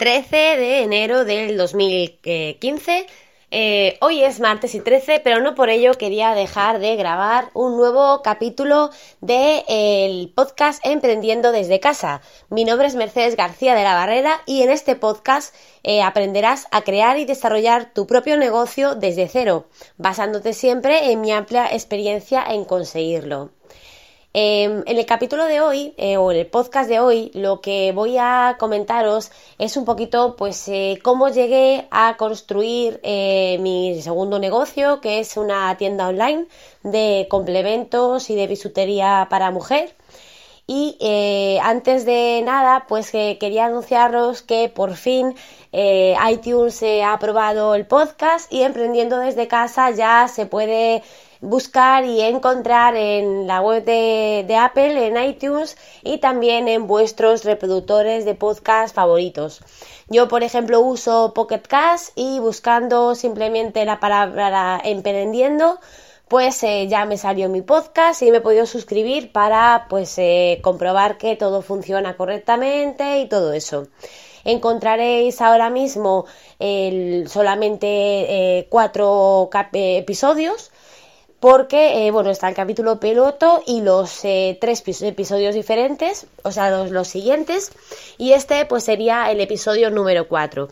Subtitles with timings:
[0.00, 3.06] 13 de enero del 2015.
[3.50, 7.76] Eh, hoy es martes y 13, pero no por ello quería dejar de grabar un
[7.76, 8.88] nuevo capítulo
[9.20, 12.22] del el podcast Emprendiendo desde casa.
[12.48, 16.80] Mi nombre es Mercedes García de la Barrera y en este podcast eh, aprenderás a
[16.80, 19.66] crear y desarrollar tu propio negocio desde cero,
[19.98, 23.50] basándote siempre en mi amplia experiencia en conseguirlo.
[24.32, 27.90] Em, en el capítulo de hoy, eh, o en el podcast de hoy, lo que
[27.90, 34.38] voy a comentaros es un poquito, pues, eh, cómo llegué a construir eh, mi segundo
[34.38, 36.46] negocio, que es una tienda online
[36.84, 39.96] de complementos y de bisutería para mujer.
[40.66, 40.96] Y
[41.62, 45.34] antes de nada, pues quería anunciaros que por fin
[45.72, 51.02] iTunes ha aprobado el podcast y emprendiendo desde casa ya se puede
[51.40, 58.24] buscar y encontrar en la web de, Apple, en iTunes y también en vuestros reproductores
[58.24, 59.60] de podcast favoritos.
[60.08, 65.78] Yo, por ejemplo, uso Pocket Cast y buscando simplemente la palabra emprendiendo,
[66.28, 70.60] pues eh, ya me salió mi podcast y me he podido suscribir para pues eh,
[70.62, 73.88] comprobar que todo funciona correctamente y todo eso
[74.44, 76.24] encontraréis ahora mismo
[77.26, 77.86] solamente
[78.58, 80.70] eh, cuatro episodios
[81.40, 86.84] porque, eh, bueno, está el capítulo piloto y los eh, tres episodios diferentes, o sea,
[86.84, 87.72] los, siguientes,
[88.18, 90.68] y este pues sería el episodio número 4.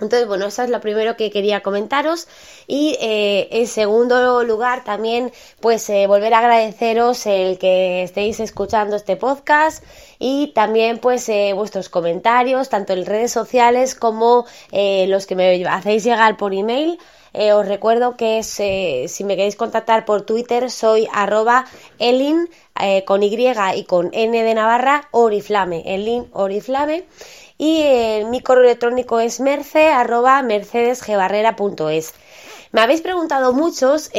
[0.00, 2.28] Entonces, bueno, eso es lo primero que quería comentaros.
[2.66, 9.16] Y eh, en segundo lugar, también, pues, volver a agradeceros el que estéis escuchando este
[9.16, 9.82] podcast
[10.18, 16.36] y también, pues, vuestros comentarios, tanto en redes sociales como los que me hacéis llegar
[16.36, 16.98] por email
[17.34, 21.66] eh, os recuerdo que eh, si me queréis contactar por Twitter soy arroba
[21.98, 22.48] elin
[22.80, 23.36] eh, con Y
[23.76, 27.04] y con N de Navarra oriflame, elin oriflame.
[27.58, 27.84] Y
[28.30, 32.14] mi correo electrónico es merce arroba mercedesgebarrera.es.
[32.72, 34.10] Me habéis preguntado muchos,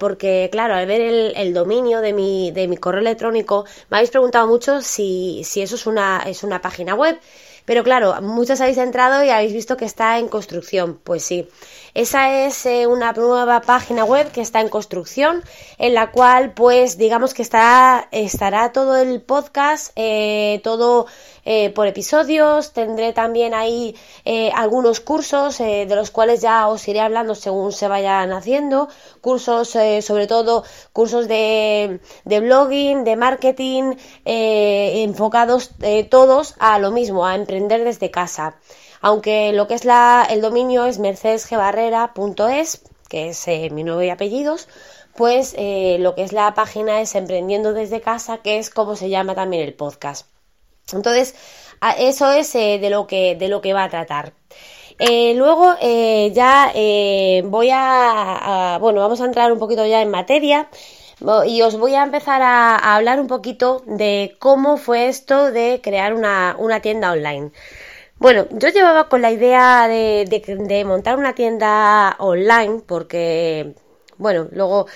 [0.00, 1.00] porque claro, al ver
[1.36, 5.76] el, dominio de mi, de mi, correo electrónico, me habéis preguntado mucho si, si eso
[5.76, 7.18] es una, es una página web.
[7.68, 10.98] Pero claro, muchos habéis entrado y habéis visto que está en construcción.
[11.04, 11.46] Pues sí,
[11.92, 15.44] esa es eh, una nueva página web que está en construcción,
[15.76, 18.08] en la cual pues digamos que estará,
[18.72, 21.08] todo el podcast, eh, todo
[21.44, 22.72] eh, por episodios.
[22.72, 23.94] Tendré también ahí
[24.54, 28.88] algunos cursos de los cuales ya os iré hablando según se vayan haciendo.
[29.20, 30.64] Cursos, sobre todo
[30.94, 35.72] cursos de, de blogging, de marketing, enfocados
[36.10, 38.56] todos a lo mismo, a emprender desde casa.
[39.00, 44.10] Aunque lo que es la, el dominio es mercedesgebarrera.es, que es eh, mi nombre y
[44.10, 44.68] apellidos,
[45.16, 49.08] pues eh, lo que es la página es Emprendiendo desde casa, que es como se
[49.08, 50.26] llama también el podcast.
[50.92, 51.34] Entonces,
[51.98, 54.32] eso es eh, de, lo que, de lo que va a tratar.
[55.00, 56.72] luego ya
[57.44, 60.68] voy a, bueno, vamos a entrar un poquito ya en materia
[61.46, 66.14] y os voy a empezar a, hablar un poquito de cómo fue esto de crear
[66.14, 67.50] una, tienda online.
[68.18, 70.24] Bueno, yo llevaba con la idea de,
[70.68, 73.74] de, montar una tienda online porque,
[74.18, 74.86] bueno, luego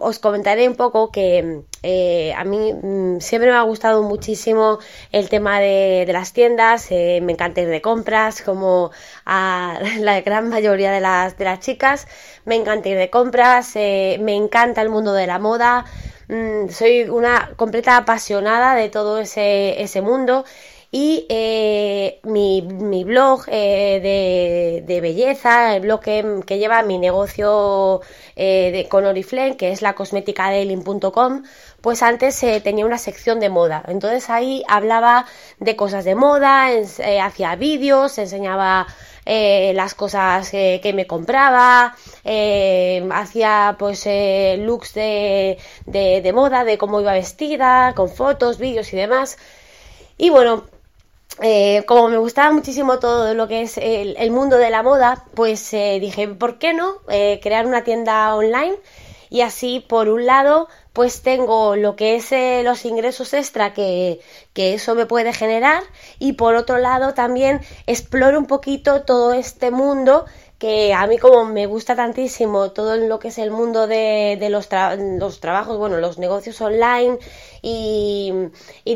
[0.00, 4.78] os comentaré un poco que eh, a mí mm, siempre me ha gustado muchísimo
[5.12, 8.90] el tema de, las tiendas, eh, me encanta ir de compras, como
[9.24, 12.06] a la gran mayoría de las, de las chicas,
[12.44, 15.84] me encanta ir de compras, eh, me encanta el mundo de la moda,
[16.28, 20.44] mm, soy una completa apasionada de todo ese, ese mundo
[20.96, 26.98] y eh, mi, mi, blog eh, de, de, belleza, el blog que, que lleva mi
[26.98, 28.00] negocio
[28.36, 30.52] eh, de, con Oriflame, que es la cosmética
[31.80, 33.82] pues antes tenía una sección de moda.
[33.88, 35.26] Entonces ahí hablaba
[35.58, 36.68] de cosas de moda,
[37.24, 38.86] hacía vídeos, enseñaba
[39.26, 41.96] las cosas que me compraba,
[43.10, 48.96] hacía pues looks de, de, de moda, de cómo iba vestida, con fotos, vídeos y
[48.96, 49.38] demás.
[50.16, 50.62] Y bueno,
[51.42, 55.72] eh, como me gustaba muchísimo todo lo que es el, mundo de la moda, pues
[55.74, 58.76] eh, dije, ¿por qué no eh, crear una tienda online?
[59.30, 62.30] Y así, por un lado, pues tengo lo que es
[62.64, 64.20] los ingresos extra que,
[64.52, 65.82] que eso me puede generar
[66.20, 70.26] y por otro lado también exploro un poquito todo este mundo
[70.64, 74.66] que a mí como me gusta tantísimo todo lo que es el mundo de, los,
[75.20, 77.18] los, trabajos, bueno, los negocios online
[77.60, 78.32] y,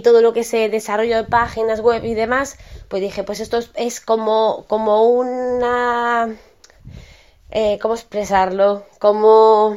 [0.02, 2.56] todo lo que es el desarrollo de páginas web y demás,
[2.88, 6.34] pues dije, pues esto es, como, como una...
[7.50, 8.86] Eh, ¿Cómo expresarlo?
[8.98, 9.76] Como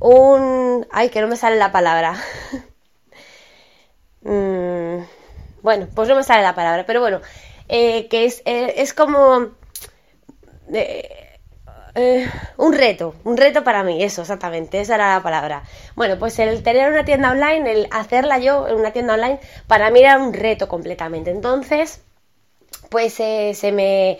[0.00, 0.86] un...
[0.90, 2.16] Ay, que no me sale la palabra.
[4.20, 5.04] Mm,
[5.62, 7.20] bueno, pues no me sale la palabra, pero bueno,
[7.68, 9.52] que es, es como
[10.72, 15.64] eh, un reto, un reto para mí, eso exactamente, esa era la palabra.
[15.96, 19.90] Bueno, pues el tener una tienda online, el hacerla yo en una tienda online, para
[19.90, 21.30] mí era un reto completamente.
[21.30, 22.02] Entonces,
[22.90, 24.18] pues eh, se me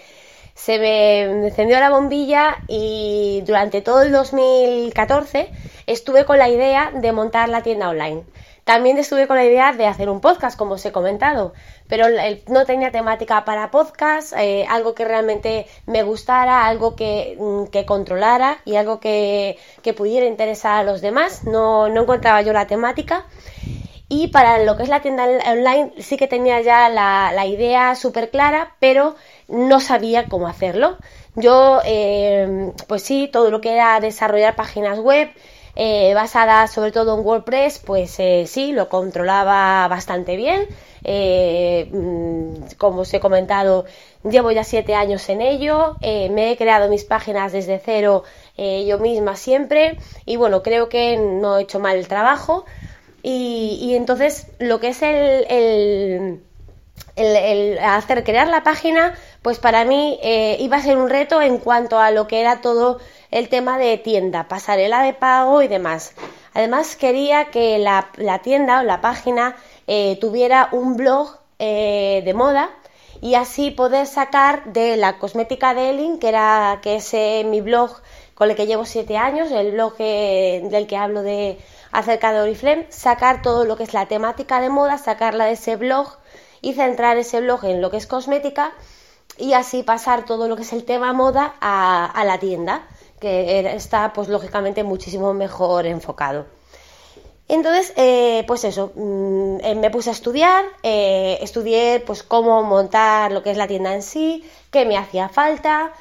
[0.54, 5.48] se me encendió la bombilla y durante todo el 2014
[5.86, 8.24] estuve con la idea de montar la tienda online.
[8.68, 11.54] También estuve con la idea de hacer un podcast, como os he comentado,
[11.86, 12.04] pero
[12.48, 17.86] no tenía temática para podcast, eh, algo que realmente me gustara, algo que, mm, que
[17.86, 21.44] controlara y algo que, que, pudiera interesar a los demás.
[21.44, 23.24] No, no encontraba yo la temática.
[24.10, 27.94] Y para lo que es la tienda online sí que tenía ya la, la idea
[27.94, 29.16] súper clara, pero
[29.48, 30.98] no sabía cómo hacerlo.
[31.36, 35.30] Yo, eh, pues sí, todo lo que era desarrollar páginas web,
[35.76, 40.66] eh, basada sobre todo en WordPress, pues eh, sí, lo controlaba bastante bien.
[41.04, 43.84] Eh, mm, como os he comentado,
[44.24, 48.24] llevo ya siete años en ello, me he creado mis páginas desde cero
[48.56, 49.98] yo misma siempre.
[50.26, 52.64] Y bueno, creo que no he hecho mal el trabajo.
[53.22, 56.40] Y, entonces lo que es el,
[57.14, 60.18] el, hacer crear la página, pues para mí
[60.58, 62.98] iba a ser un reto en cuanto a lo que era todo
[63.30, 66.14] el tema de tienda, pasarela de pago y demás.
[66.54, 68.10] Además quería que la,
[68.42, 72.70] tienda o la página eh, tuviera un blog eh, de moda
[73.20, 77.60] y así poder sacar de la cosmética de Elin, que era que es eh, mi
[77.60, 77.90] blog
[78.34, 81.58] con el que llevo siete años, el blog del que hablo de
[81.90, 85.75] acerca de Oriflame, sacar todo lo que es la temática de moda, sacarla de ese
[85.75, 86.19] blog
[86.60, 88.72] y centrar ese blog en lo que es cosmética
[89.38, 92.86] y así pasar todo lo que es el tema moda a la tienda
[93.20, 96.46] que está pues lógicamente muchísimo mejor enfocado.
[97.48, 103.32] Entonces, eh, pues eso, mm, eh, me puse a estudiar, eh, estudié pues cómo montar
[103.32, 105.92] lo que es la tienda en sí, qué me hacía falta,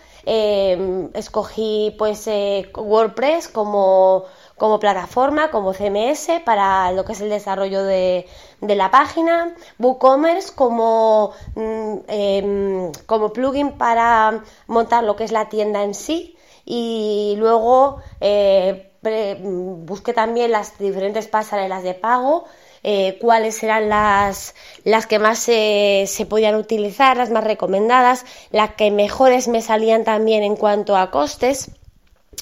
[1.13, 2.27] escogí pues
[2.75, 4.25] WordPress como,
[4.57, 8.27] como, plataforma, como CMS para lo que es el desarrollo de,
[8.59, 15.47] de la página, WooCommerce como, mm, em, como plugin para montar lo que es la
[15.47, 16.36] tienda en sí,
[16.69, 18.91] y luego eh,
[19.39, 22.43] busqué también las diferentes pasarelas de pago,
[22.83, 24.53] eh, cuáles eran las,
[24.83, 30.43] las que más se podían utilizar, las más recomendadas, las que mejores me salían también
[30.43, 31.71] en cuanto a costes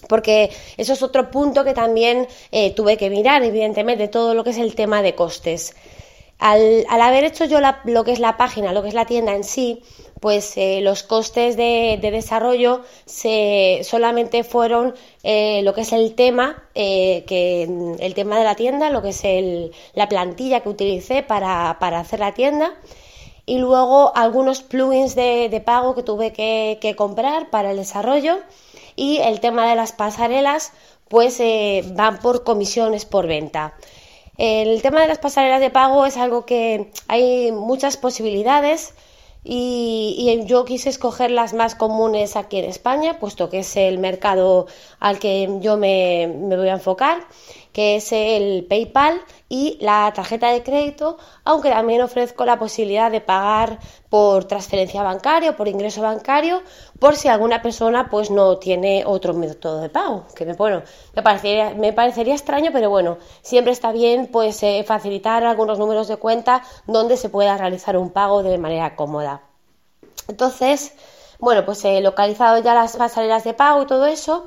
[0.07, 4.51] porque eso es otro punto que también eh, tuve que mirar, evidentemente, todo lo que
[4.51, 5.75] es el tema de costes.
[6.39, 9.43] Al, haber hecho yo lo que es la página, lo que es la tienda en
[9.43, 9.81] sí,
[10.19, 16.63] pues eh, los costes de, desarrollo se, solamente fueron eh, lo que es el tema,
[16.73, 17.63] eh, que,
[17.99, 22.19] el tema de la tienda, lo que es el, la plantilla que utilicé para, hacer
[22.19, 22.73] la tienda
[23.45, 28.39] y luego algunos plugins de, pago que tuve que, que, comprar para el desarrollo
[28.95, 30.73] y el tema de las pasarelas
[31.07, 31.39] pues
[31.93, 33.75] van por comisiones por venta.
[34.37, 38.93] El tema de las pasarelas de pago es algo que hay muchas posibilidades
[39.47, 44.65] y, yo quise escoger las más comunes aquí en España, puesto que es el mercado
[44.99, 47.25] al que yo me, voy a enfocar,
[47.75, 53.19] que es el PayPal y la tarjeta de crédito, aunque también ofrezco la posibilidad de
[53.19, 56.61] pagar por transferencia bancaria o por ingreso bancario,
[56.99, 61.21] por si alguna persona pues no tiene otro método de pago, que me, bueno, me
[61.21, 66.15] parecería, me parecería extraño, pero bueno, siempre está bien pues eh, facilitar algunos números de
[66.15, 69.41] cuenta donde se pueda realizar un pago de manera cómoda.
[70.29, 70.93] Entonces,
[71.39, 74.45] bueno, pues he localizado ya las pasarelas de pago y todo eso.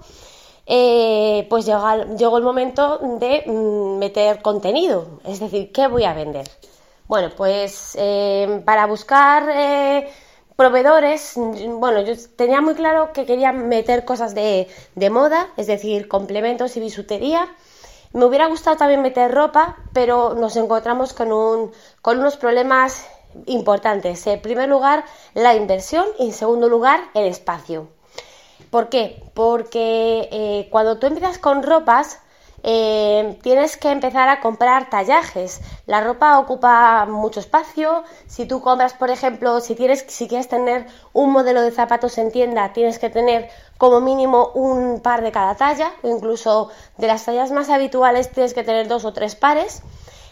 [0.70, 6.46] Eh, pues llegó, el momento de mm, meter contenido, es decir, ¿qué voy a vender?
[7.06, 10.10] Bueno, pues eh, para buscar eh,
[10.56, 16.06] proveedores, bueno, yo tenía muy claro que quería meter cosas de, de, moda, es decir,
[16.06, 17.48] complementos y bisutería.
[18.12, 21.72] Me hubiera gustado también meter ropa, pero nos encontramos con, un,
[22.02, 23.06] con unos problemas
[23.46, 24.26] importantes.
[24.26, 27.88] En primer lugar, la inversión y en segundo lugar, el espacio.
[28.70, 29.22] ¿Por qué?
[29.34, 32.20] Porque eh, cuando tú empiezas con ropas,
[32.62, 35.60] eh, tienes que empezar a comprar tallajes.
[35.87, 38.04] La ropa ocupa mucho espacio.
[38.26, 42.98] Si tú compras, por ejemplo, si, quieres tener un modelo de zapatos en tienda, tienes
[42.98, 43.48] que tener
[43.78, 48.54] como mínimo un par de cada talla, o incluso de las tallas más habituales tienes
[48.54, 49.82] que tener dos o tres pares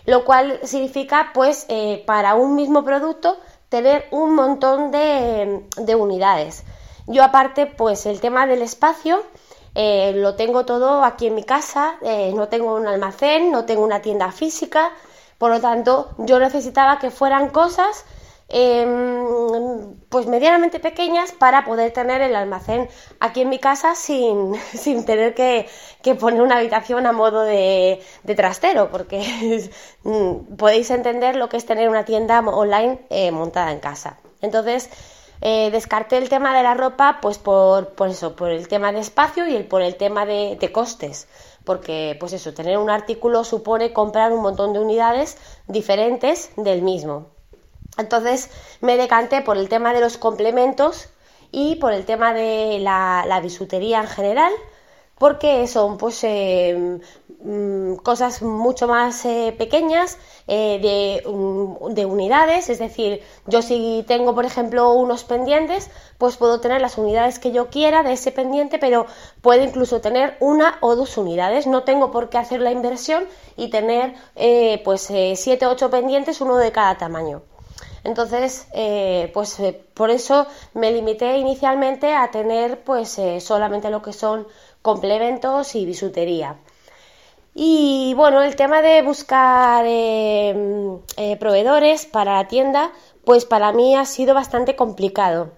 [0.06, 3.36] lo cual significa pues eh, para un mismo producto
[3.68, 6.64] tener un montón de, unidades.
[7.06, 9.22] Yo aparte pues el tema del espacio
[9.74, 13.84] eh, lo tengo todo aquí en mi casa, eh, no tengo un almacén, no tengo
[13.84, 14.90] una tienda física,
[15.38, 18.04] por lo tanto yo necesitaba que fueran cosas
[18.48, 22.88] em, pues medianamente pequeñas para poder tener el almacén
[23.20, 25.68] aquí en mi casa sin, sin tener que,
[26.18, 28.00] poner una habitación a modo de,
[28.34, 29.70] trastero, porque
[30.04, 34.18] mm, podéis entender lo que es tener una tienda online eh, montada en casa.
[34.40, 34.90] Entonces,
[35.40, 39.46] eh, descarté el tema de la ropa, pues por, eso, por el tema de espacio
[39.46, 41.28] y por el tema de, costes.
[41.64, 47.26] Porque, pues eso, tener un artículo supone comprar un montón de unidades diferentes del mismo.
[47.98, 48.50] Entonces
[48.80, 51.08] me decanté por el tema de los complementos
[51.50, 54.52] y por el tema de la, bisutería en general,
[55.18, 56.96] porque son pues mm,
[58.02, 64.44] cosas mucho más eh, pequeñas eh, mm, de, unidades, es decir, yo si tengo por
[64.44, 69.06] ejemplo unos pendientes, pues puedo tener las unidades que yo quiera de ese pendiente, pero
[69.42, 73.24] puedo incluso tener una o dos unidades, no tengo por qué hacer la inversión
[73.56, 74.14] y tener
[74.84, 77.42] pues siete o ocho pendientes, uno de cada tamaño.
[78.06, 84.00] Entonces, eh, pues eh, por eso me limité inicialmente a tener pues eh, solamente lo
[84.00, 84.46] que son
[84.80, 86.56] complementos y bisutería.
[87.58, 89.86] Y bueno, el tema de buscar
[91.38, 92.92] proveedores para la tienda,
[93.24, 95.52] pues para mí ha sido bastante complicado.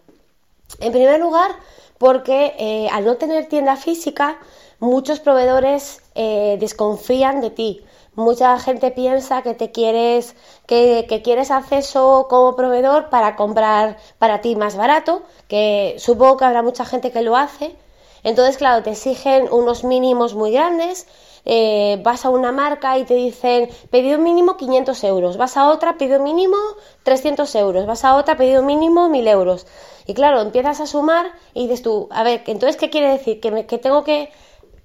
[0.79, 1.51] En primer lugar,
[1.99, 4.39] porque al no tener tienda física,
[4.79, 7.85] muchos proveedores desconfían de ti
[8.19, 10.35] mucha gente piensa que te quieres,
[10.67, 16.63] que, quieres acceso como proveedor para comprar para ti más barato, que supongo que habrá
[16.63, 17.77] mucha gente que lo hace.
[18.25, 21.07] Entonces, claro, te exigen unos mínimos muy grandes.
[21.51, 25.97] Eh, vas a una marca y te dicen pedido mínimo 500 euros, vas a otra
[25.97, 26.59] pedido mínimo
[27.05, 29.67] 300 euros, vas a otra pedido mínimo 1000 euros.
[30.07, 33.41] Y claro, empiezas a sumar y dices tú, a ver, entonces, ¿qué quiere decir?
[33.41, 34.31] Que, que tengo que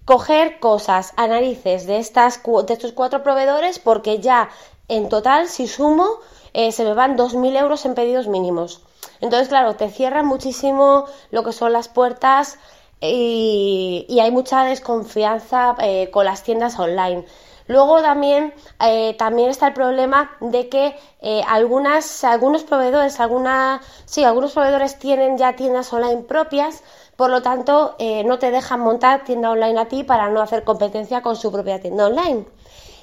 [0.05, 4.49] coger cosas a narices de, estas, de estos cuatro proveedores porque ya
[4.87, 6.19] en total, si sumo,
[6.53, 8.81] eh, se me van 2.000 euros en pedidos mínimos.
[9.21, 12.57] Entonces, claro, te cierran muchísimo lo que son las puertas
[13.11, 17.25] y, hay mucha desconfianza eh, con las tiendas online.
[17.67, 20.95] Luego también, eh, también está el problema de que
[21.47, 26.83] algunas, algunos proveedores, alguna, sí, algunos proveedores tienen ya tiendas online propias,
[27.15, 30.63] por lo tanto, eh, no te dejan montar tienda online a ti para no hacer
[30.63, 32.45] competencia con su propia tienda online.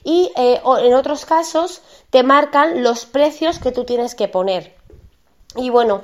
[0.03, 4.75] Y eh, en otros casos te marcan los precios que tú tienes que poner.
[5.57, 6.01] Y bueno,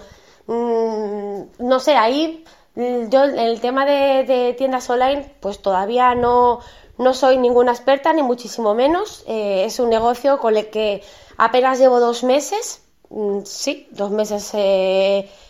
[0.46, 2.44] mm, no sé, ahí
[2.76, 6.60] yo en el tema de, tiendas online, pues todavía no,
[6.98, 9.24] no, soy ninguna experta, ni muchísimo menos.
[9.26, 11.02] Eh, es un negocio con el que
[11.36, 12.82] apenas llevo dos meses.
[13.10, 14.50] Mm, sí, dos meses.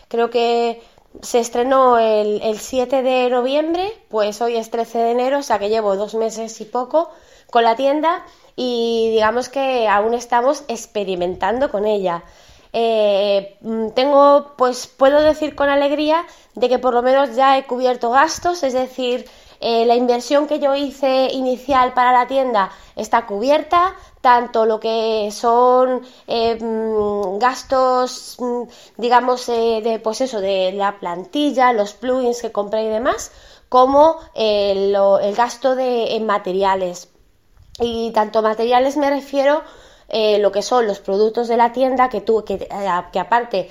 [0.07, 0.81] creo que
[1.21, 5.59] se estrenó el, el, 7 de noviembre, pues hoy es 13 de enero, o sea
[5.59, 7.09] que llevo dos meses y poco
[7.49, 12.23] con la tienda y digamos que aún estamos experimentando con ella.
[12.79, 17.65] Eh, mm, tengo, pues puedo decir con alegría de que por lo menos ya he
[17.65, 19.27] cubierto gastos, es decir,
[19.59, 25.29] eh, la inversión que yo hice inicial para la tienda está cubierta, tanto lo que
[25.31, 28.63] son eh, mm, gastos, mm,
[28.97, 33.31] digamos, de, pues eso, de la plantilla, los plugins que compré y demás,
[33.69, 34.95] como el,
[35.35, 37.09] gasto de, en materiales.
[37.79, 39.63] Y tanto materiales me refiero
[40.09, 42.67] lo que son los productos de la tienda que tú que,
[43.11, 43.69] que aparte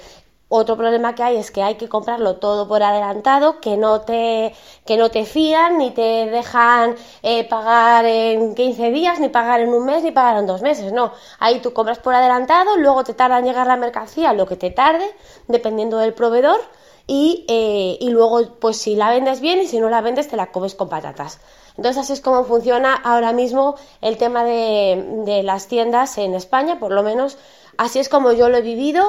[0.48, 4.54] otro problema que hay es que hay que comprarlo todo por adelantado, que no te,
[4.84, 9.70] que no te fían, ni te dejan eh, pagar en 15 días, ni pagar en
[9.70, 10.92] un mes, ni pagar en dos meses.
[10.92, 14.56] No, ahí tú compras por adelantado, luego te tarda en llegar la mercancía lo que
[14.56, 15.04] te tarde,
[15.48, 16.60] dependiendo del proveedor,
[17.08, 20.36] y, eh, y luego, pues si la vendes bien y si no la vendes, te
[20.36, 21.40] la comes con patatas.
[21.76, 26.92] Entonces así es como funciona ahora mismo el tema de, las tiendas en España, por
[26.92, 27.38] lo menos
[27.76, 29.04] así es como yo lo he vivido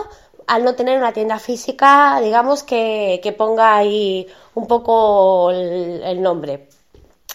[0.47, 6.69] al no tener una tienda física, digamos que, ponga ahí un poco el, nombre.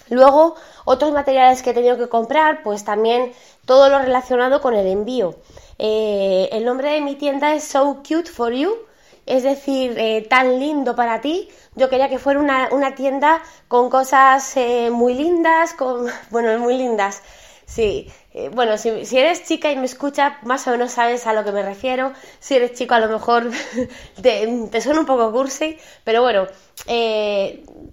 [0.08, 3.32] Luego, otros materiales que he tenido que comprar, pues también
[3.66, 5.34] todo lo relacionado con el envío.
[5.78, 8.76] Eh, el nombre de mi tienda es So Cute for You,
[9.26, 11.48] es decir, eh, tan lindo para ti.
[11.74, 17.22] Yo quería que fuera una, tienda con cosas eh, muy lindas, con, bueno, muy lindas,
[17.64, 21.42] Sí, eh, bueno, si, eres chica y me escucha, más o menos sabes a lo
[21.42, 22.12] que me refiero.
[22.38, 23.50] Si eres chico, a lo mejor
[24.22, 26.48] te, suena un poco cursi, pero bueno,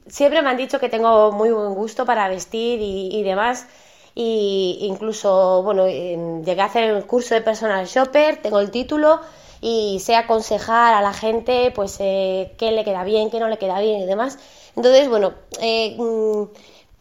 [0.08, 3.68] siempre me han dicho que tengo muy buen gusto para vestir y, demás.
[4.16, 9.22] Y incluso, bueno, llegué a hacer el curso de personal shopper, tengo el título
[9.62, 13.58] y sé aconsejar a la gente, pues, eh, qué le queda bien, qué no le
[13.58, 14.40] queda bien y demás.
[14.76, 16.44] Entonces, bueno, mm,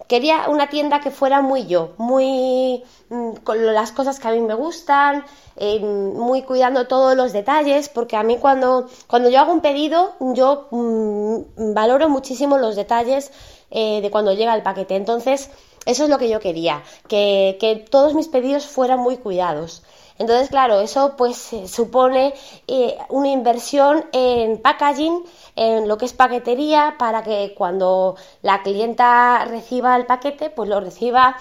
[0.08, 4.40] quería una tienda que fuera muy yo, muy mm, con las cosas que a mí
[4.40, 5.24] me gustan,
[5.56, 10.14] eh, muy cuidando todos los detalles, porque a mí cuando, cuando yo hago un pedido,
[10.20, 13.30] yo mm, valoro muchísimo los detalles
[13.70, 14.96] eh, de cuando llega el paquete.
[14.96, 15.50] Entonces,
[15.84, 19.82] eso es lo que yo quería, que, que todos mis pedidos fueran muy cuidados.
[20.18, 22.34] Entonces, claro, eso pues eh, supone
[22.66, 29.44] eh, una inversión en packaging, en lo que es paquetería, para que cuando la clienta
[29.44, 31.36] reciba el paquete, pues lo reciba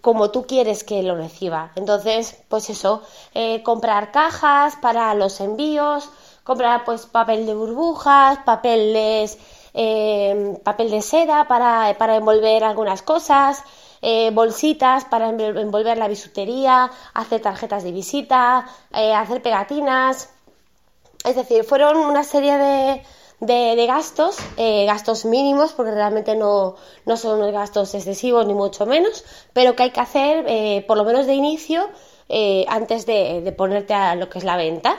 [0.00, 1.72] como tú quieres que lo reciba.
[1.74, 3.02] Entonces, pues eso,
[3.34, 6.08] eh, comprar cajas para los envíos,
[6.44, 9.38] comprar pues papel de burbujas, papeles,
[10.64, 13.62] papel de seda para, para envolver algunas cosas,
[14.08, 20.30] eh, bolsitas para envolver la bisutería, hacer tarjetas de visita, eh, hacer pegatinas.
[21.24, 23.02] Es decir, fueron una serie de,
[23.74, 28.86] de, gastos, eh, gastos mínimos, porque realmente no, no son unos gastos excesivos ni mucho
[28.86, 31.90] menos, pero que hay que hacer por lo menos de inicio
[32.68, 34.96] antes de, ponerte a lo que es la venta.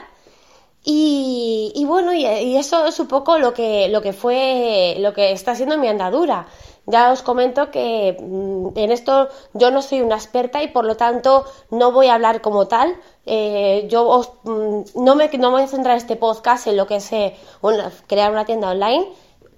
[0.84, 5.32] Y, bueno, y, y, eso es un poco lo que, lo que fue, lo que
[5.32, 6.46] está siendo mi andadura.
[6.88, 10.96] Ya os comento que mm, en esto yo no soy una experta y por lo
[10.96, 12.96] tanto no voy a hablar como tal.
[13.26, 17.12] Eh, yo mm, no, me, no voy a centrar este podcast en lo que es
[17.12, 17.36] eh,
[18.06, 19.06] crear una tienda online.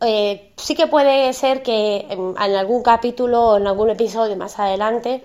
[0.00, 5.22] Eh, sí que puede ser que en, algún capítulo o en algún episodio más adelante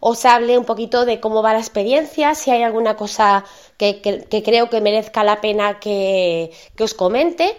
[0.00, 3.44] os hable un poquito de cómo va la experiencia, si hay alguna cosa
[3.78, 4.02] que,
[4.44, 7.56] creo que merezca la pena que, que os comente.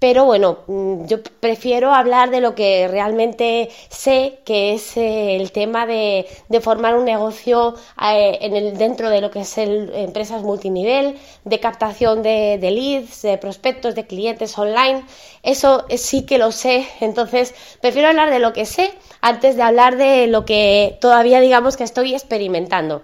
[0.00, 5.52] Pero bueno, mm, yo prefiero hablar de lo que realmente sé, que es eh, el
[5.52, 6.26] tema de,
[6.62, 11.60] formar un negocio eh, en el, dentro de lo que es el, empresas multinivel, de
[11.60, 15.04] captación de, leads, de prospectos, de clientes online.
[15.42, 19.98] Eso sí que lo sé, entonces prefiero hablar de lo que sé antes de hablar
[19.98, 23.02] de lo que todavía digamos que estoy experimentando.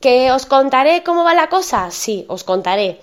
[0.00, 1.92] ¿Que os contaré cómo va la cosa?
[1.92, 2.98] Sí, os contaré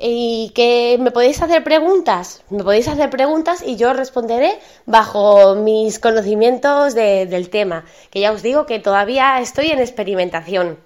[0.00, 5.98] y que me podéis hacer preguntas, me podéis hacer preguntas y yo responderé bajo mis
[5.98, 10.78] conocimientos del tema, que ya os digo que todavía estoy en experimentación.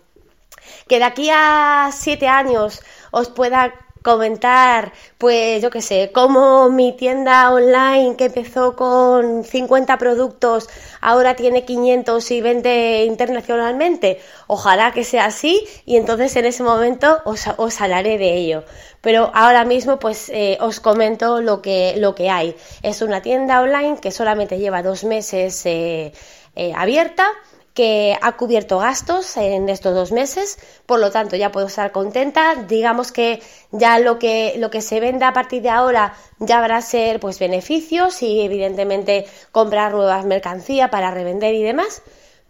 [0.89, 3.73] Que de aquí a siete años os pueda
[4.05, 10.69] comentar, pues yo qué sé, cómo mi tienda online que empezó con 50 productos
[11.01, 14.21] ahora tiene 500 y vende internacionalmente.
[14.47, 18.65] Ojalá que sea así y entonces en ese momento os, os hablaré de ello.
[19.01, 22.55] Pero ahora mismo pues eh, os comento lo que, lo que hay.
[22.83, 26.13] Es una tienda online que solamente lleva dos meses eh,
[26.57, 27.27] eh, abierta
[27.75, 32.55] que ha cubierto gastos en estos dos meses, por lo tanto ya puedo estar contenta.
[32.69, 36.81] Digamos que ya lo que, lo que se venda a partir de ahora ya habrá
[36.81, 42.03] ser pues beneficios y evidentemente comprar nuevas mercancías para revender y demás,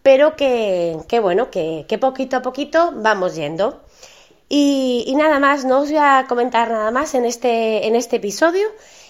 [0.03, 3.81] pero que, que bueno, que, que, poquito a poquito vamos yendo.
[4.47, 8.17] Y, y, nada más, no os voy a comentar nada más en este, en este
[8.17, 8.67] episodio.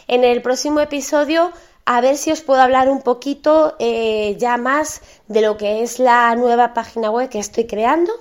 [0.08, 1.52] En el próximo episodio
[1.86, 6.00] a ver si os puedo hablar un poquito eh, ya más de lo que es
[6.00, 8.12] la nueva página web que estoy creando.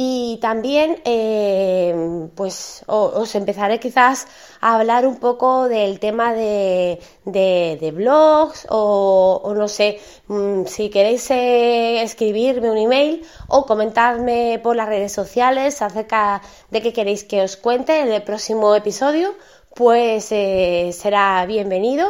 [0.00, 4.28] Y también eh, pues os empezaré quizás
[4.60, 9.98] a hablar un poco del tema de, de, blogs o, no sé
[10.28, 16.80] mm, si queréis eh, escribirme un email o comentarme por las redes sociales acerca de
[16.80, 19.34] qué queréis que os cuente en el próximo episodio
[19.74, 22.08] pues será bienvenido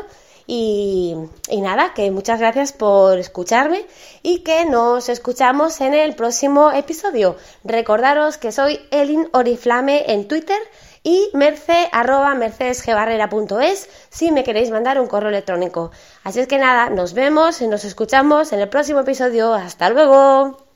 [0.51, 1.15] y,
[1.61, 3.85] nada, que muchas gracias por escucharme
[4.23, 7.37] y que nos escuchamos en el próximo episodio.
[7.65, 10.59] Recordaros que soy Elin Oriflame en Twitter
[11.03, 15.91] y merce arroba mercedesgebarrera.es si me queréis mandar un correo electrónico.
[16.25, 19.53] Así es que nada, nos vemos y nos escuchamos en el próximo episodio.
[19.53, 20.68] Hasta luego.